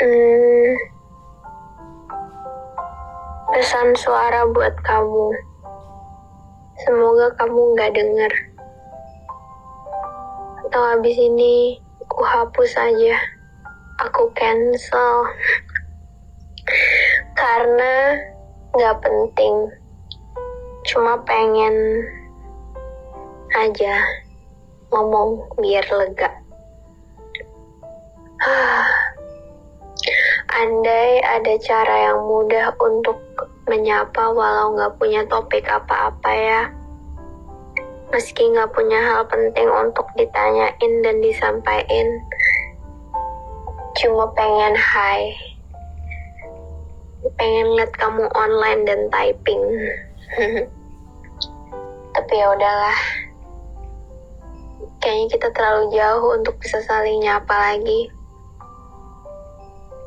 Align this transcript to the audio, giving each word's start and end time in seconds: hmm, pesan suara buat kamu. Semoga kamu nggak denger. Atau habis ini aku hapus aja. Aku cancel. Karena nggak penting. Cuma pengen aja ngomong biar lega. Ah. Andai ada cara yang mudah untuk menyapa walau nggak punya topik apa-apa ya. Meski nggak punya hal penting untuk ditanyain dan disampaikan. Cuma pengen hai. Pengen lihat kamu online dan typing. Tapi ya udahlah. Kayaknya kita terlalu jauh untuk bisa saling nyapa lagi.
hmm, 0.00 0.70
pesan 3.54 3.94
suara 3.94 4.42
buat 4.50 4.74
kamu. 4.82 5.28
Semoga 6.82 7.30
kamu 7.38 7.60
nggak 7.78 7.94
denger. 7.94 8.32
Atau 10.66 10.82
habis 10.82 11.14
ini 11.14 11.78
aku 12.02 12.26
hapus 12.26 12.74
aja. 12.74 13.14
Aku 14.10 14.26
cancel. 14.34 15.30
Karena 17.40 18.18
nggak 18.74 18.98
penting. 18.98 19.56
Cuma 20.90 21.22
pengen 21.22 22.02
aja 23.54 24.02
ngomong 24.90 25.46
biar 25.62 25.86
lega. 25.94 26.30
Ah. 28.44 28.83
Andai 30.64 31.20
ada 31.20 31.60
cara 31.60 32.08
yang 32.08 32.24
mudah 32.24 32.72
untuk 32.80 33.20
menyapa 33.68 34.32
walau 34.32 34.72
nggak 34.72 34.96
punya 34.96 35.20
topik 35.28 35.60
apa-apa 35.68 36.30
ya. 36.32 36.72
Meski 38.08 38.48
nggak 38.48 38.72
punya 38.72 38.96
hal 38.96 39.28
penting 39.28 39.68
untuk 39.68 40.08
ditanyain 40.16 40.92
dan 41.04 41.20
disampaikan. 41.20 42.08
Cuma 44.00 44.32
pengen 44.32 44.72
hai. 44.72 45.36
Pengen 47.36 47.76
lihat 47.76 47.92
kamu 48.00 48.24
online 48.32 48.88
dan 48.88 49.12
typing. 49.12 49.60
Tapi 52.16 52.32
ya 52.40 52.46
udahlah. 52.56 53.00
Kayaknya 55.04 55.26
kita 55.28 55.48
terlalu 55.52 55.92
jauh 55.92 56.40
untuk 56.40 56.56
bisa 56.56 56.80
saling 56.88 57.20
nyapa 57.20 57.52
lagi. 57.52 58.08